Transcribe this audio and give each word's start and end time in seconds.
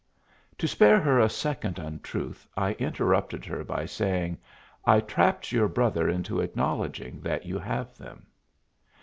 To 0.57 0.67
spare 0.67 0.99
her 0.99 1.19
a 1.19 1.29
second 1.29 1.77
untruth, 1.77 2.47
I 2.57 2.71
interrupted 2.79 3.45
her 3.45 3.63
by 3.63 3.85
saying, 3.85 4.39
"I 4.83 4.99
trapped 4.99 5.51
your 5.51 5.67
brother 5.67 6.09
into 6.09 6.39
acknowledging 6.41 7.21
that 7.21 7.45
you 7.45 7.59
have 7.59 7.95
them." 7.99 8.25